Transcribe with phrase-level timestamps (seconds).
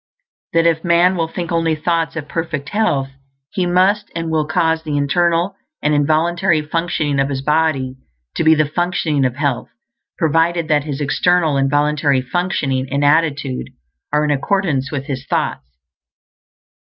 [0.59, 3.09] __That if man will think only thoughts of perfect health,
[3.51, 7.97] he must and will cause the internal and involuntary functioning of his body
[8.35, 9.69] to be the functioning of health,
[10.17, 13.67] provided that his external and voluntary functioning and attitude
[14.11, 15.69] are in accordance with his thoughts.